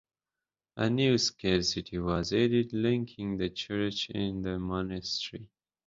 [0.77, 5.47] A new sacristy was added linking the church and the monastery.